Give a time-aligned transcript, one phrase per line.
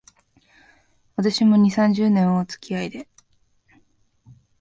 [1.15, 3.07] 私も、二、三十年前は、おつきあいで